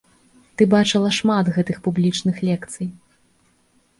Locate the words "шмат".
1.17-1.51